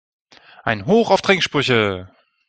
Ein 0.63 0.87
Hoch 0.87 1.11
auf 1.11 1.21
Trinksprüche! 1.21 2.09